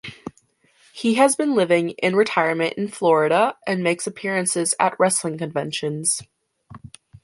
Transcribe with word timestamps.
He 0.91 1.13
has 1.13 1.35
been 1.35 1.53
living 1.53 1.91
in 1.91 2.15
retirement 2.15 2.73
in 2.73 2.87
Florida 2.87 3.55
and 3.67 3.83
makes 3.83 4.07
appearances 4.07 4.73
at 4.79 4.99
wrestling 4.99 5.37
conventions. 5.37 6.23